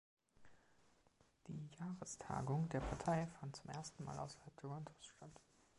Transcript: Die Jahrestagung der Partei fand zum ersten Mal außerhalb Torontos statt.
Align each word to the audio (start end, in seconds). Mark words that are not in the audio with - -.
Die 1.47 1.69
Jahrestagung 1.79 2.67
der 2.69 2.79
Partei 2.79 3.27
fand 3.39 3.55
zum 3.55 3.69
ersten 3.69 4.03
Mal 4.03 4.17
außerhalb 4.17 4.57
Torontos 4.57 5.05
statt. 5.05 5.39